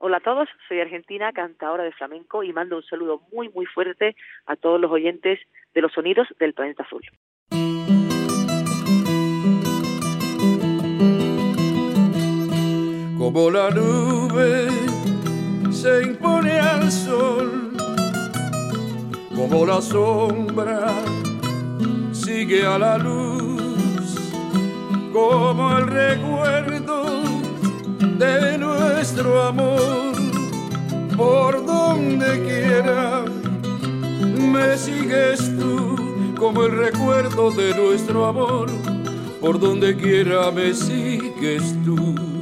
[0.00, 4.14] Hola a todos, soy argentina, cantadora de flamenco y mando un saludo muy muy fuerte
[4.46, 5.40] a todos los oyentes
[5.74, 7.02] de los sonidos del planeta azul.
[13.18, 14.68] Como la nube
[15.72, 17.72] se impone al sol,
[19.34, 20.94] como la sombra
[22.12, 24.32] sigue a la luz,
[25.12, 26.77] como el recuerdo
[28.18, 30.14] de nuestro amor.
[31.16, 33.24] Por donde quiera
[34.52, 35.96] me sigues tú
[36.38, 38.68] como el recuerdo de nuestro amor.
[39.40, 42.37] Por donde quiera me sigues tú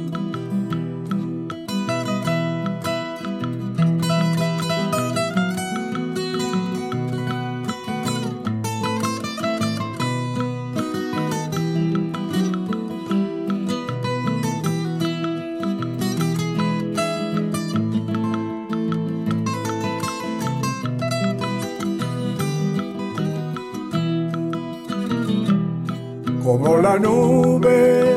[26.47, 28.15] como la nube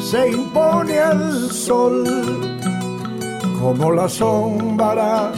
[0.00, 2.02] se impone al sol,
[3.60, 5.30] como la sombra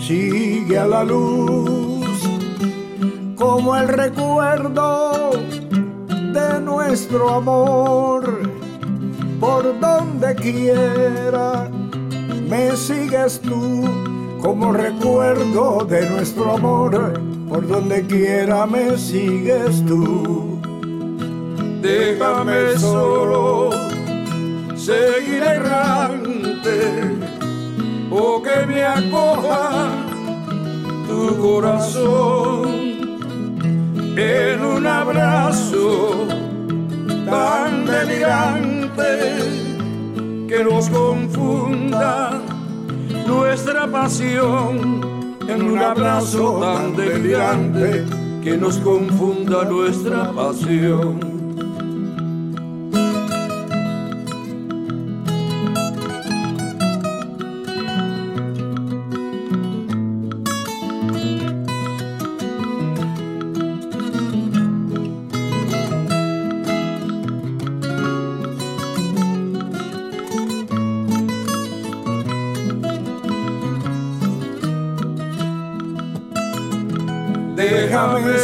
[0.00, 2.28] sigue a la luz,
[3.36, 5.30] como el recuerdo
[6.08, 8.40] de nuestro amor,
[9.38, 11.70] por donde quiera
[12.48, 13.84] me sigues tú,
[14.40, 17.12] como recuerdo de nuestro amor,
[17.48, 20.51] por donde quiera me sigues tú
[21.82, 23.70] déjame solo
[24.76, 26.78] seguir errante
[28.10, 29.90] o que me acoja
[31.08, 32.68] tu corazón
[34.16, 36.26] en un abrazo
[37.26, 39.02] tan delirante
[40.48, 42.40] que nos confunda
[43.26, 45.00] nuestra pasión
[45.48, 48.04] en un abrazo tan delirante
[48.42, 51.31] que nos confunda nuestra pasión.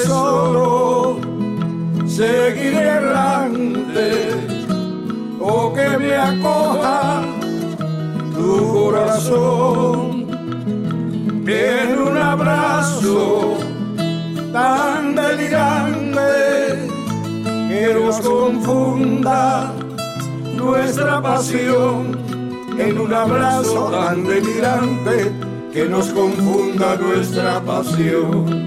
[0.06, 1.18] Solo
[2.06, 4.30] seguir errante
[5.40, 7.22] o que me acoja
[8.34, 10.26] tu corazón.
[11.46, 13.56] En un abrazo
[14.52, 16.20] tan delirante
[17.68, 19.72] que nos confunda
[20.56, 22.18] nuestra pasión.
[22.78, 25.32] En un abrazo tan delirante
[25.72, 28.57] que nos confunda nuestra pasión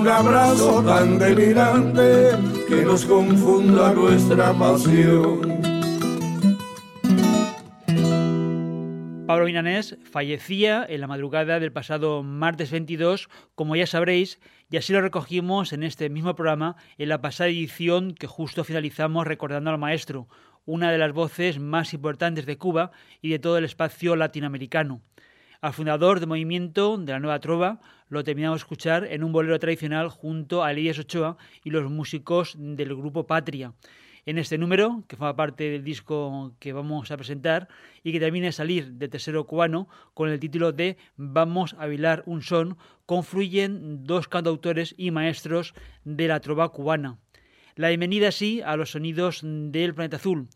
[0.00, 2.30] un abrazo tan delirante
[2.66, 5.60] que nos confunda nuestra pasión.
[9.26, 14.40] Pablo Milanés fallecía en la madrugada del pasado martes 22, como ya sabréis,
[14.70, 19.26] y así lo recogimos en este mismo programa en la pasada edición que justo finalizamos
[19.26, 20.28] recordando al maestro,
[20.64, 22.90] una de las voces más importantes de Cuba
[23.20, 25.02] y de todo el espacio latinoamericano.
[25.62, 29.58] Al fundador del movimiento de la Nueva Trova lo terminamos de escuchar en un bolero
[29.58, 33.74] tradicional junto a Elías Ochoa y los músicos del grupo Patria.
[34.24, 37.68] En este número, que forma parte del disco que vamos a presentar
[38.02, 42.22] y que termina de salir de Tercero Cubano con el título de Vamos a bailar
[42.24, 47.18] un son, confluyen dos cantautores y maestros de la trova cubana.
[47.76, 50.48] La bienvenida sí a los sonidos del planeta azul.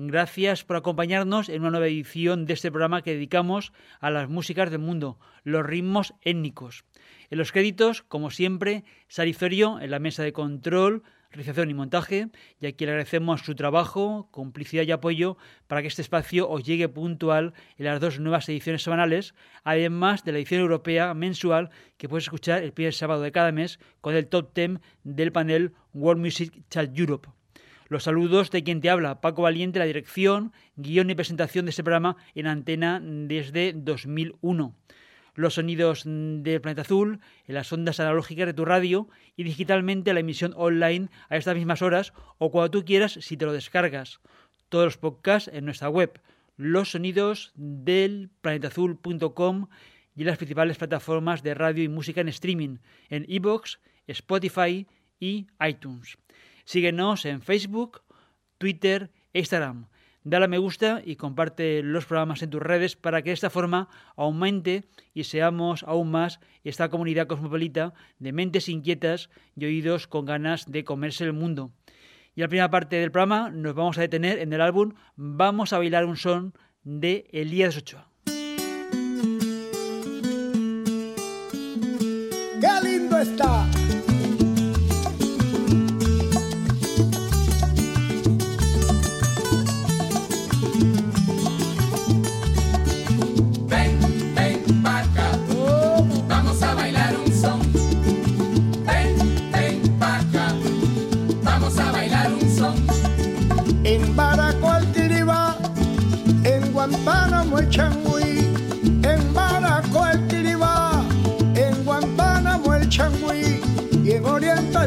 [0.00, 4.70] Gracias por acompañarnos en una nueva edición de este programa que dedicamos a las músicas
[4.70, 6.84] del mundo, los ritmos étnicos.
[7.30, 12.28] En los créditos, como siempre, Sariferio en la mesa de control, realización y montaje,
[12.60, 16.88] y aquí le agradecemos su trabajo, complicidad y apoyo para que este espacio os llegue
[16.88, 19.34] puntual en las dos nuevas ediciones semanales,
[19.64, 23.80] además de la edición europea mensual que puedes escuchar el primer sábado de cada mes
[24.00, 27.30] con el top 10 del panel World Music Chat Europe.
[27.90, 31.82] Los saludos de quien te habla, Paco Valiente, la dirección, guion y presentación de este
[31.82, 34.74] programa en antena desde 2001.
[35.34, 40.20] Los sonidos del planeta azul en las ondas analógicas de tu radio y digitalmente la
[40.20, 44.20] emisión online a estas mismas horas o cuando tú quieras si te lo descargas.
[44.68, 46.20] Todos los podcasts en nuestra web,
[46.58, 48.30] los sonidos del
[50.18, 52.76] y en las principales plataformas de radio y música en streaming,
[53.08, 54.86] en iBox, Spotify
[55.18, 56.18] y iTunes.
[56.68, 58.02] Síguenos en Facebook,
[58.58, 59.86] Twitter e Instagram.
[60.22, 63.48] Dale a me gusta y comparte los programas en tus redes para que de esta
[63.48, 64.84] forma aumente
[65.14, 70.84] y seamos aún más esta comunidad cosmopolita de mentes inquietas y oídos con ganas de
[70.84, 71.72] comerse el mundo.
[72.34, 75.72] Y en la primera parte del programa nos vamos a detener en el álbum Vamos
[75.72, 78.10] a bailar un son de Elías Ochoa.
[82.60, 83.57] ¡Qué lindo está!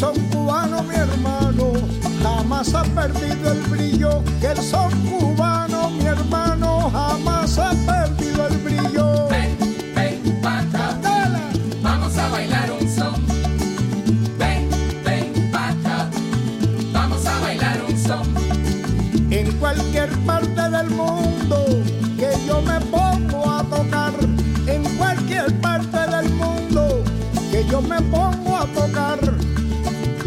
[0.00, 1.72] son cubano, mi hermano,
[2.22, 8.56] jamás ha perdido el brillo, que el son cubano, mi hermano, jamás ha perdido el
[8.64, 9.28] brillo.
[9.28, 9.58] Ven,
[9.94, 10.98] ven, paca,
[11.82, 13.14] vamos a bailar un son.
[14.38, 14.70] Ven,
[15.04, 16.08] ven, paca,
[16.94, 18.26] vamos a bailar un son.
[19.30, 21.30] En cualquier parte del mundo
[22.46, 24.12] yo me pongo a tocar
[24.66, 27.04] en cualquier parte del mundo
[27.50, 28.49] que yo me pongo a tocar.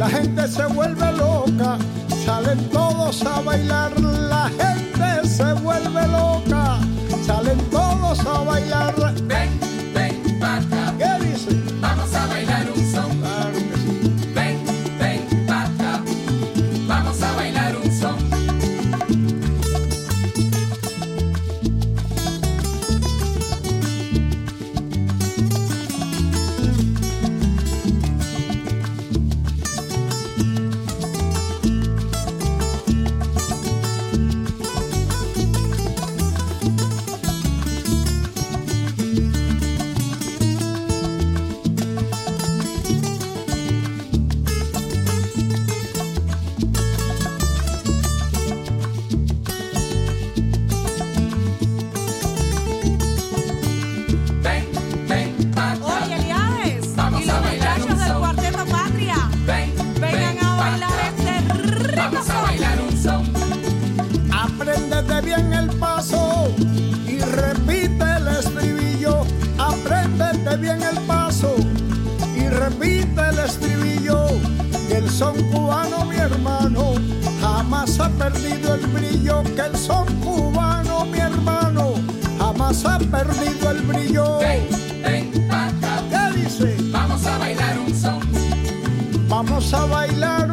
[0.04, 1.78] La gente se vuelve loca,
[2.26, 3.98] salen todos a bailar.
[4.02, 6.78] La gente se vuelve loca,
[7.26, 8.94] salen todos a bailar.
[76.24, 76.94] hermano,
[77.42, 81.94] jamás ha perdido el brillo que el son cubano, mi hermano,
[82.38, 84.40] jamás ha perdido el brillo.
[84.40, 84.68] Ven,
[85.04, 86.02] ven, acá.
[86.10, 86.78] ¿Qué dice?
[86.92, 88.20] Vamos a bailar un son.
[89.28, 90.53] Vamos a bailar un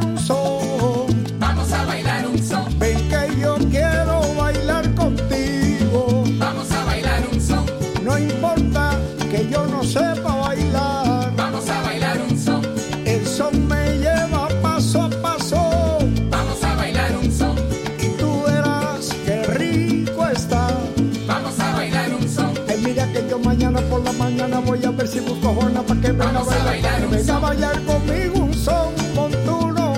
[26.00, 29.94] que ven a bailar, un ven a bailar conmigo un son montuno.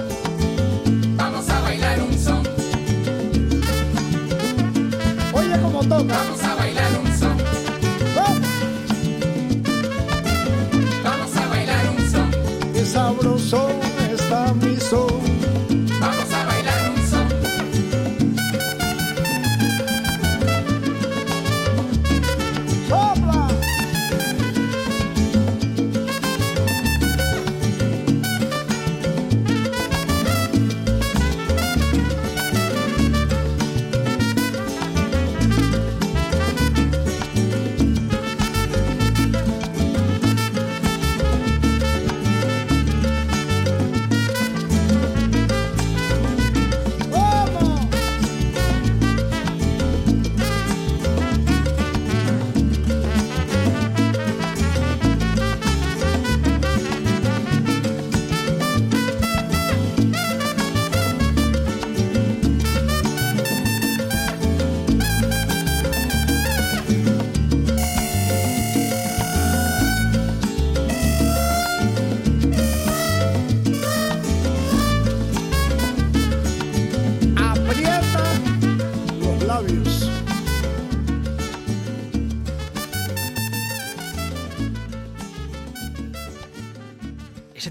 [1.16, 2.42] Vamos a bailar un son.
[5.32, 6.51] Oye como toca.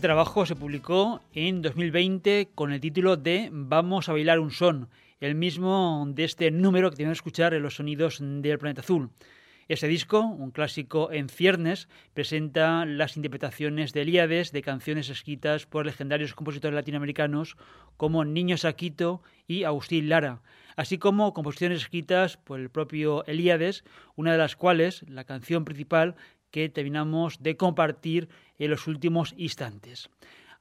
[0.01, 4.89] Trabajo se publicó en 2020 con el título de Vamos a bailar un son,
[5.19, 9.11] el mismo de este número que tenemos que escuchar en los sonidos del planeta azul.
[9.67, 15.85] Ese disco, un clásico en ciernes, presenta las interpretaciones de Elíades de canciones escritas por
[15.85, 17.55] legendarios compositores latinoamericanos
[17.95, 20.41] como Niño Saquito y Agustín Lara,
[20.75, 23.83] así como composiciones escritas por el propio Elíades,
[24.15, 26.15] una de las cuales, la canción principal,
[26.51, 28.29] que terminamos de compartir
[28.59, 30.09] en los últimos instantes.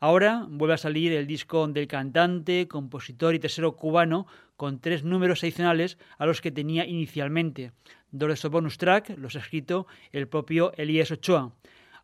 [0.03, 5.43] Ahora vuelve a salir el disco del cantante, compositor y tercero cubano con tres números
[5.43, 7.73] adicionales a los que tenía inicialmente.
[8.11, 11.53] Dos de bonus track los ha escrito el propio Elías Ochoa.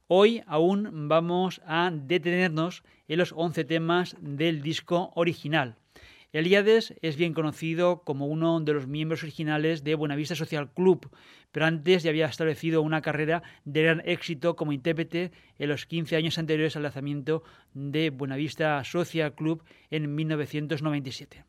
[0.09, 5.77] Hoy aún vamos a detenernos en los 11 temas del disco original.
[6.33, 11.09] Elíades es bien conocido como uno de los miembros originales de Buenavista Social Club,
[11.57, 16.15] pero antes ya había establecido una carrera de gran éxito como intérprete en los 15
[16.15, 21.47] años anteriores al lanzamiento de Buenavista Social Club en 1997.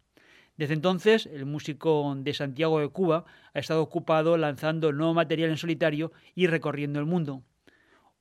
[0.55, 5.57] Desde entonces, el músico de Santiago de Cuba ha estado ocupado lanzando nuevo material en
[5.57, 7.43] solitario y recorriendo el mundo.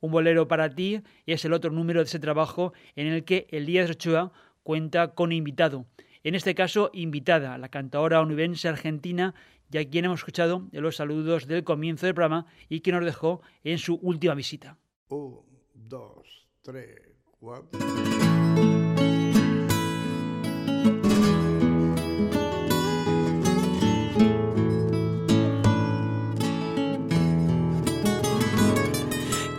[0.01, 3.89] Un bolero para ti es el otro número de ese trabajo en el que Elías
[3.89, 5.85] Ochoa cuenta con invitado,
[6.27, 9.33] en este caso invitada, la cantadora onubense argentina,
[9.69, 13.41] ya quien hemos escuchado en los saludos del comienzo del programa y que nos dejó
[13.63, 14.77] en su última visita.
[15.09, 15.41] Un,
[15.73, 17.01] dos, tres,
[17.39, 17.79] cuatro.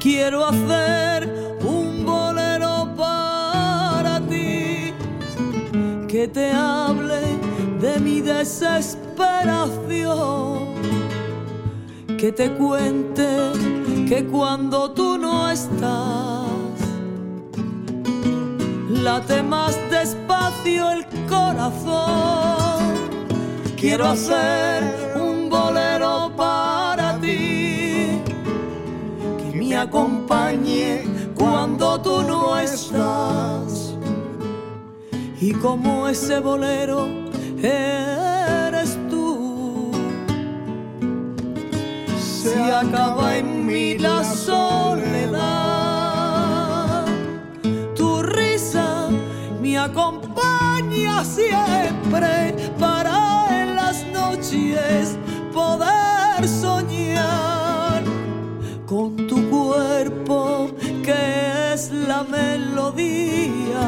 [0.01, 1.49] Quiero hacer
[6.09, 6.88] que te hable de mi
[8.39, 10.75] desesperación,
[12.17, 13.27] que te cuente
[14.09, 16.47] que cuando tú no estás,
[18.91, 22.79] late más despacio el corazón.
[23.77, 24.85] Quiero hacer
[25.21, 28.21] un bolero para ti,
[29.39, 31.03] que me acompañe
[31.35, 33.97] cuando tú no estás.
[35.41, 37.09] Y como ese bolero
[37.63, 38.18] eres
[42.59, 45.45] Se acaba en mí la soledad,
[47.95, 49.09] tu risa
[49.63, 55.17] me acompaña siempre para en las noches
[55.55, 58.03] poder soñar
[58.87, 60.73] con tu cuerpo
[61.05, 63.87] que es la melodía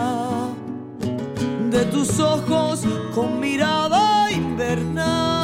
[1.72, 2.84] de tus ojos
[3.16, 5.39] con mirada invernal.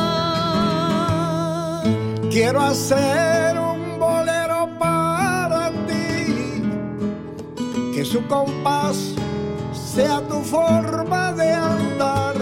[2.36, 6.62] Quiero hacer un bolero para ti,
[7.94, 9.14] que su compás
[9.72, 12.34] sea tu forma de andar,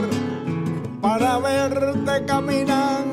[1.01, 3.04] para verte caminando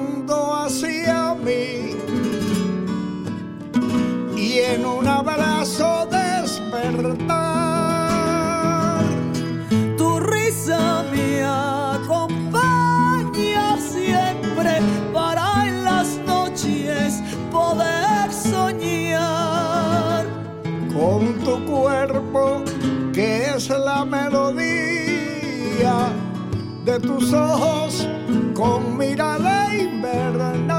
[27.02, 28.08] tus ojos
[28.54, 30.72] con mirada invernal.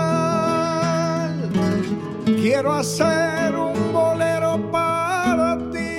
[2.24, 5.96] Quiero hacer un bolero para ti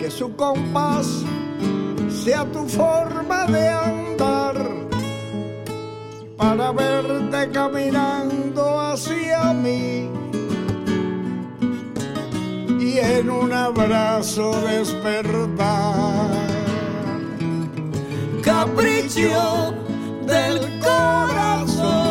[0.00, 1.24] que su compás
[2.08, 4.56] sea tu forma de andar
[6.36, 10.08] para verte caminando hacia mí
[12.80, 16.19] y en un abrazo despertar.
[18.70, 19.74] Capricho
[20.26, 22.10] del corazón.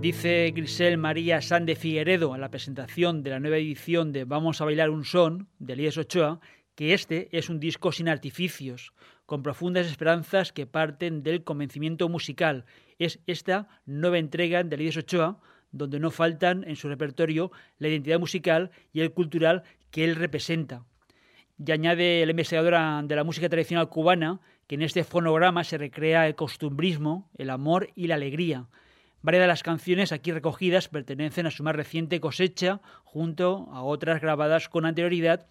[0.00, 4.60] Dice Grisel María San de Figueredo a la presentación de la nueva edición de Vamos
[4.60, 6.40] a bailar un son de Elías Ochoa
[6.74, 8.92] que este es un disco sin artificios,
[9.32, 12.66] con profundas esperanzas que parten del convencimiento musical.
[12.98, 18.20] Es esta nueva entrega de Elías Ochoa donde no faltan en su repertorio la identidad
[18.20, 20.84] musical y el cultural que él representa.
[21.56, 26.26] Y añade la investigadora de la música tradicional cubana que en este fonograma se recrea
[26.26, 28.66] el costumbrismo, el amor y la alegría,
[29.24, 34.20] Varias de las canciones aquí recogidas pertenecen a su más reciente cosecha, junto a otras
[34.20, 35.46] grabadas con anterioridad,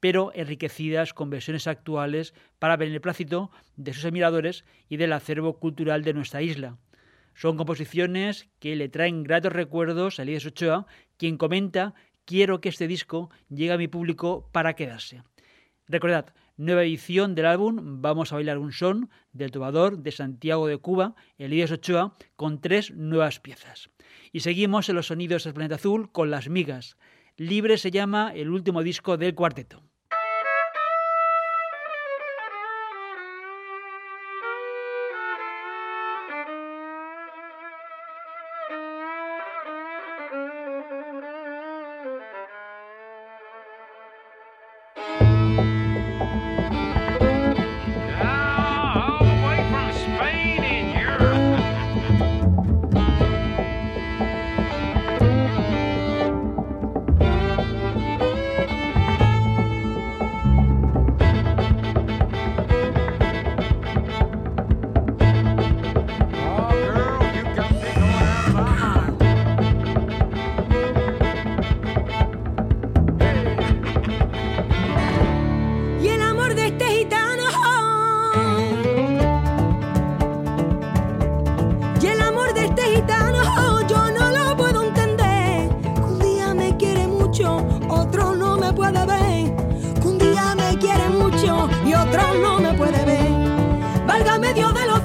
[0.00, 6.14] pero enriquecidas con versiones actuales para beneplácito de sus admiradores y del acervo cultural de
[6.14, 6.78] nuestra isla.
[7.34, 10.86] Son composiciones que le traen gratos recuerdos a Elías Ochoa,
[11.18, 15.22] quien comenta quiero que este disco llegue a mi público para quedarse.
[15.86, 20.78] Recordad, nueva edición del álbum Vamos a bailar un son del trovador de Santiago de
[20.78, 23.90] Cuba, Elías Ochoa, con tres nuevas piezas.
[24.32, 26.96] Y seguimos en los sonidos del planeta azul con Las Migas.
[27.38, 29.82] Libre se llama el último disco del cuarteto.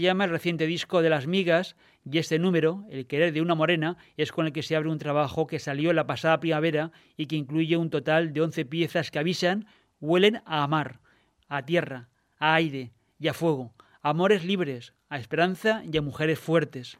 [0.00, 3.96] llama el reciente disco de las migas y este número, El querer de una morena,
[4.16, 7.36] es con el que se abre un trabajo que salió la pasada primavera y que
[7.36, 9.66] incluye un total de 11 piezas que avisan,
[10.00, 11.00] huelen a mar,
[11.48, 16.38] a tierra, a aire y a fuego, a amores libres, a esperanza y a mujeres
[16.38, 16.98] fuertes.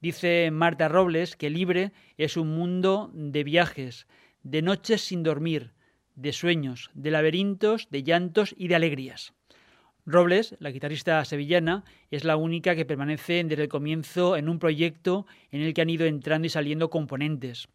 [0.00, 4.06] Dice Marta Robles que libre es un mundo de viajes,
[4.42, 5.74] de noches sin dormir,
[6.14, 9.34] de sueños, de laberintos, de llantos y de alegrías.
[10.10, 15.26] Robles, la guitarrista sevillana, es la única que permanece desde el comienzo en un proyecto
[15.50, 17.68] en el que han ido entrando y saliendo componentes.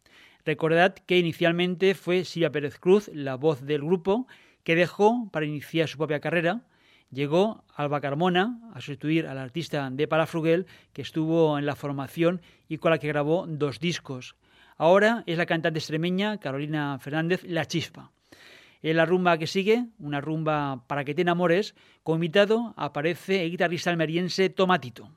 [0.44, 4.26] Recordad que inicialmente fue Silvia Pérez Cruz, la voz del grupo,
[4.64, 6.62] que dejó para iniciar su propia carrera.
[7.10, 12.78] Llegó Alba Carmona a sustituir al artista de Palafrugel, que estuvo en la formación y
[12.78, 14.36] con la que grabó dos discos.
[14.76, 18.12] Ahora es la cantante extremeña Carolina Fernández La Chispa.
[18.86, 23.50] En la rumba que sigue, una rumba para que te enamores, como invitado aparece el
[23.50, 25.10] guitarrista almeriense Tomatito.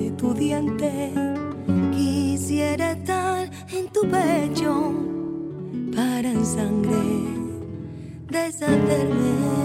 [0.00, 1.12] de tu diente.
[1.92, 4.94] Quisiera estar en tu pecho
[5.94, 7.02] para en sangre
[8.28, 9.60] deshacerme.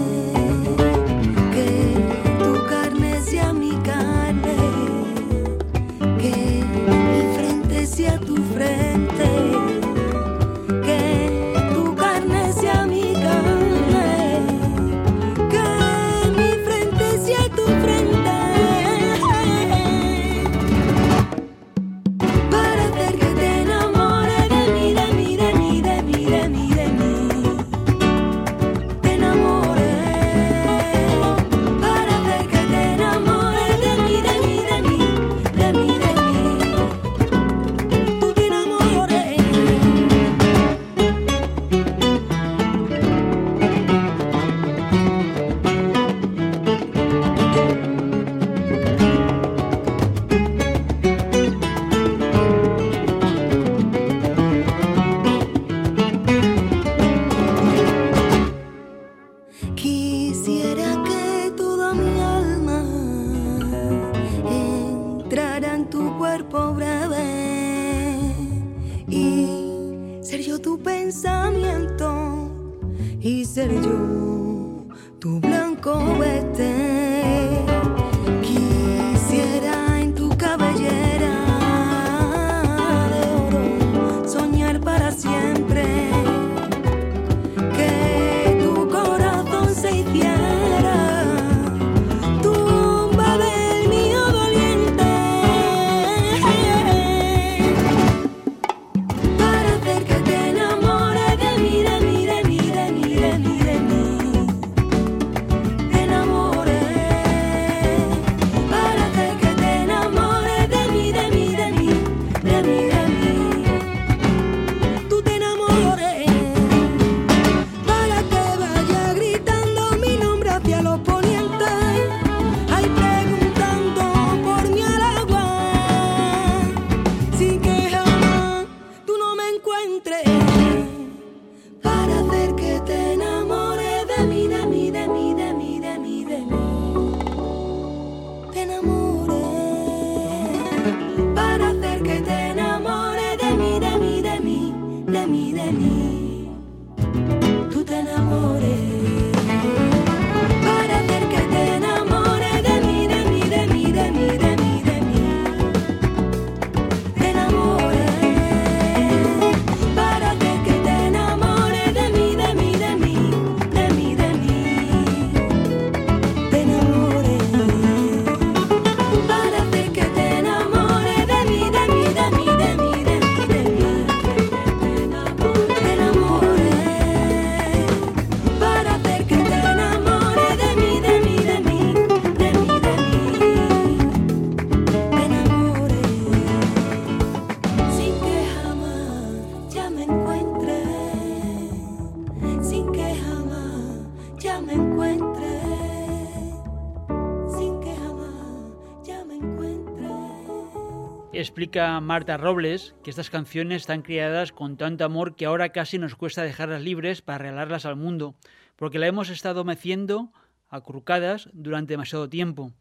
[201.56, 206.14] Explica Marta Robles que estas canciones están creadas con tanto amor que ahora casi nos
[206.14, 208.34] cuesta dejarlas libres para regalarlas al mundo,
[208.76, 210.34] porque la hemos estado meciendo
[210.68, 212.74] acurrucadas durante demasiado tiempo.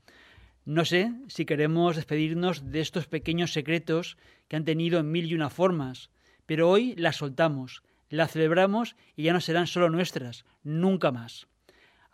[0.65, 4.17] No sé si queremos despedirnos de estos pequeños secretos
[4.49, 6.09] que han tenido en mil y una formas,
[6.45, 11.47] pero hoy las soltamos, las celebramos y ya no serán solo nuestras, nunca más.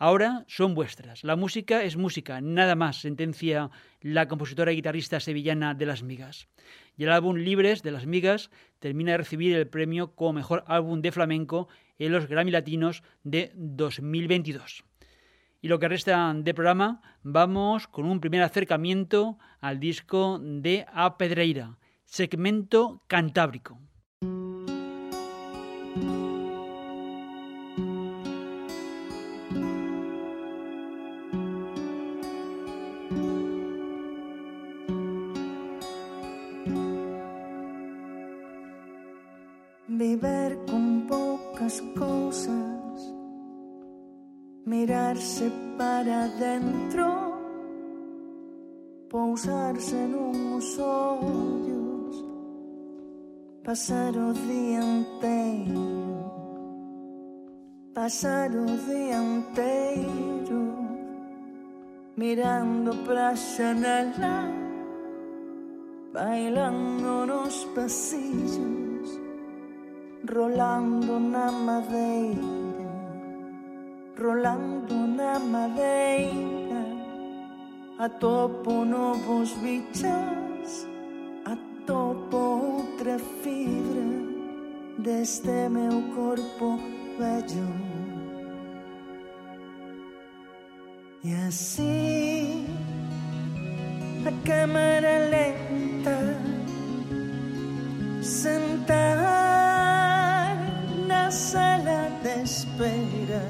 [0.03, 1.23] Ahora son vuestras.
[1.23, 3.69] La música es música, nada más, sentencia
[4.01, 6.47] la compositora y guitarrista sevillana de Las Migas.
[6.97, 11.03] Y el álbum Libres de Las Migas termina de recibir el premio como mejor álbum
[11.03, 11.67] de flamenco
[11.99, 14.85] en los Grammy Latinos de 2022.
[15.61, 21.19] Y lo que resta de programa, vamos con un primer acercamiento al disco de A
[21.19, 23.77] Pedreira, segmento cantábrico.
[46.01, 47.05] Para adentro,
[49.07, 52.25] pousarse nuns ollos,
[53.63, 56.25] pasar o día inteiro,
[57.93, 60.73] pasar o día inteiro,
[62.17, 64.49] mirando pra xanela,
[66.11, 69.19] bailando nos pasillos,
[70.27, 72.60] rolando na madeira,
[74.21, 76.85] rolando na madeira,
[77.97, 80.87] atopo novos bichos,
[81.45, 84.05] atopo outra fibra
[84.99, 86.77] deste meu corpo
[87.17, 87.91] velho.
[91.23, 92.67] E assim
[94.25, 96.17] a câmara lenta
[98.21, 99.17] sentar
[101.07, 103.40] na sala de espera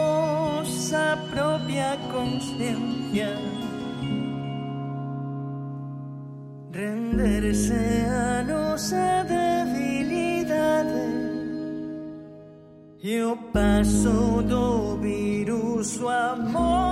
[1.31, 3.35] própria consciência
[6.71, 10.93] renderse a nossa debilidade
[13.01, 16.88] e o passo do vírus o amor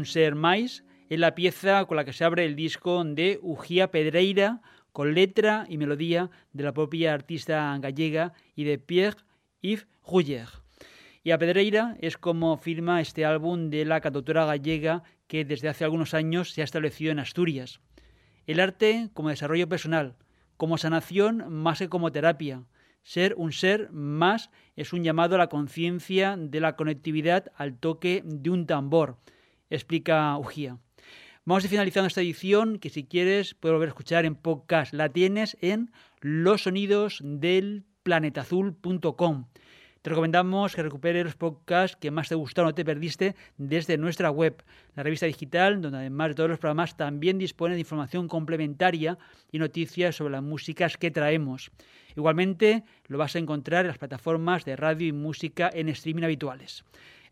[0.00, 3.90] un ser más, es la pieza con la que se abre el disco de Ujía
[3.90, 10.48] Pedreira, con letra y melodía de la propia artista gallega y de Pierre-Yves Rouyer.
[11.22, 15.84] Y a Pedreira es como firma este álbum de la cantautora gallega que desde hace
[15.84, 17.80] algunos años se ha establecido en Asturias.
[18.46, 20.16] El arte como desarrollo personal,
[20.56, 22.64] como sanación más que como terapia.
[23.02, 28.22] Ser un ser más es un llamado a la conciencia de la conectividad al toque
[28.24, 29.18] de un tambor,
[29.70, 30.78] explica Ujía.
[31.46, 34.92] Vamos a ir finalizando esta edición que si quieres puedes volver a escuchar en podcast.
[34.92, 37.84] La tienes en los sonidos del.
[40.02, 44.30] Te recomendamos que recuperes los podcasts que más te gustaron o te perdiste desde nuestra
[44.30, 44.64] web,
[44.96, 49.18] la revista digital, donde además de todos los programas también dispone de información complementaria
[49.52, 51.70] y noticias sobre las músicas que traemos.
[52.16, 56.84] Igualmente lo vas a encontrar en las plataformas de radio y música en streaming habituales.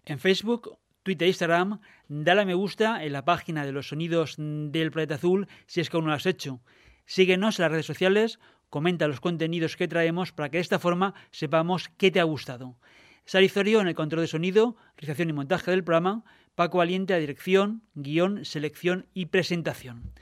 [0.05, 4.34] En Facebook, Twitter e Instagram, dale a me gusta en la página de los sonidos
[4.36, 6.60] del planeta azul si es que aún no lo has hecho.
[7.06, 11.14] Síguenos en las redes sociales, comenta los contenidos que traemos para que de esta forma
[11.30, 12.76] sepamos qué te ha gustado.
[13.24, 17.80] Sarizorio en el control de sonido, realización y montaje del programa, Paco Valiente a dirección,
[17.94, 20.12] guion, selección y presentación.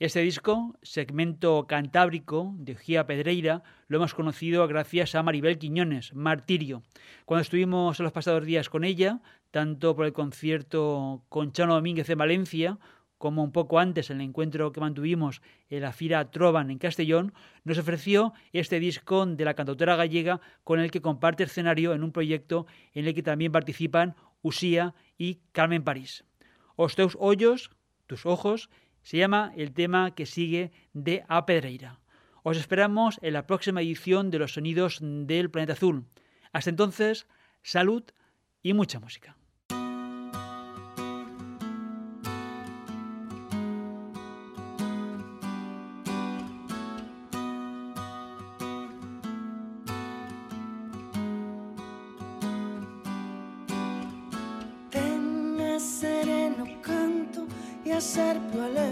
[0.00, 6.82] Este disco, segmento cantábrico de Gia Pedreira, lo hemos conocido gracias a Maribel Quiñones, Martirio.
[7.26, 9.20] Cuando estuvimos los pasados días con ella,
[9.50, 12.78] tanto por el concierto con Chano Domínguez en Valencia,
[13.20, 17.34] como un poco antes en el encuentro que mantuvimos en la Fira Trovan en Castellón,
[17.64, 22.12] nos ofreció este disco de la cantautora gallega con el que comparte escenario en un
[22.12, 26.24] proyecto en el que también participan Usía y Carmen París.
[26.76, 27.70] Os teus hoyos,
[28.06, 28.70] tus ojos,
[29.02, 32.00] se llama el tema que sigue de A Pedreira.
[32.42, 36.06] Os esperamos en la próxima edición de Los Sonidos del Planeta Azul.
[36.52, 37.26] Hasta entonces,
[37.62, 38.02] salud
[38.62, 39.36] y mucha música.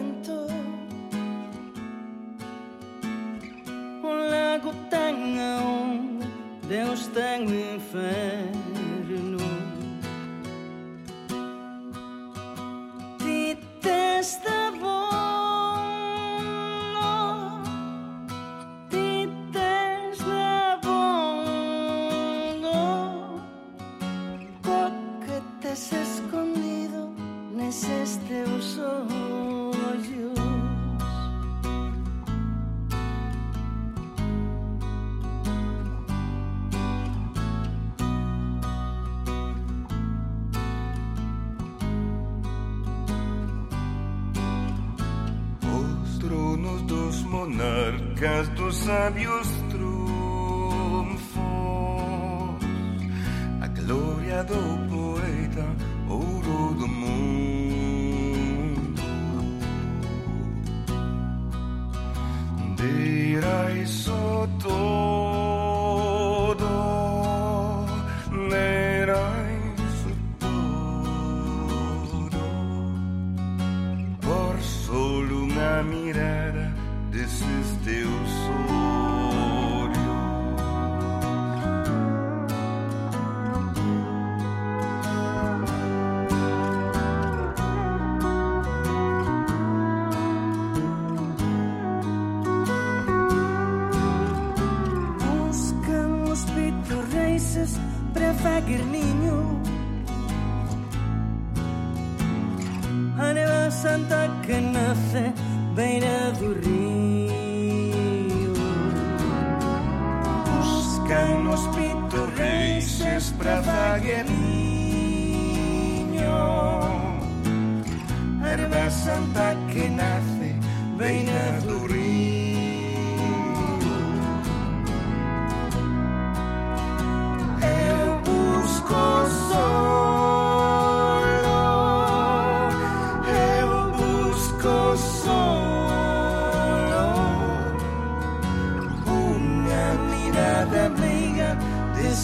[0.08, 0.46] canto
[4.02, 4.72] um lago
[5.60, 6.26] onda,
[6.66, 8.57] Deus tem fé.
[48.88, 49.37] disturb you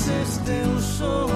[0.07, 1.34] esses teus sonhos.